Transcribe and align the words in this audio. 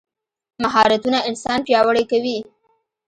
مهارتونه 0.63 1.17
انسان 1.29 1.59
پیاوړی 1.67 2.03
کوي. 2.11 2.37